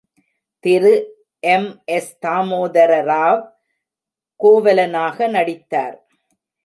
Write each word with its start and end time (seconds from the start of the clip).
திரு 0.63 0.93
எம்.எஸ்.தாமோதரராவ் 1.43 3.43
கோவலனாக 4.39 5.27
நடித்தார். 5.27 5.97